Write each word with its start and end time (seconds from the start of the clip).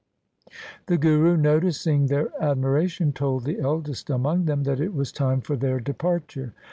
The 0.87 0.97
Guru 0.97 1.37
noticing 1.37 2.07
their 2.07 2.29
admira 2.41 2.89
tion 2.89 3.13
told 3.13 3.43
the 3.43 3.59
eldest 3.59 4.09
among 4.09 4.45
them 4.45 4.63
that 4.63 4.79
it 4.79 4.95
was 4.95 5.11
time 5.11 5.41
for 5.41 5.55
their 5.55 5.79
departure. 5.79 6.55